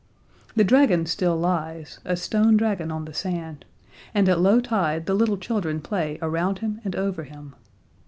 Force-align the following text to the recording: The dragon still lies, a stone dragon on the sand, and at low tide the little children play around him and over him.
The 0.55 0.63
dragon 0.63 1.05
still 1.05 1.37
lies, 1.37 1.99
a 2.05 2.17
stone 2.17 2.57
dragon 2.57 2.89
on 2.91 3.05
the 3.05 3.13
sand, 3.13 3.65
and 4.15 4.27
at 4.27 4.39
low 4.39 4.59
tide 4.59 5.05
the 5.05 5.13
little 5.13 5.37
children 5.37 5.79
play 5.79 6.17
around 6.23 6.57
him 6.57 6.81
and 6.83 6.95
over 6.95 7.21
him. 7.23 7.53